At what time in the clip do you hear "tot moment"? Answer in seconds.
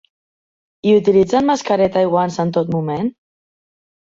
2.59-3.13